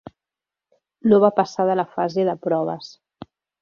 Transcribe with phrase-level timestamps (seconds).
[1.13, 2.95] No va passar de la fase de proves.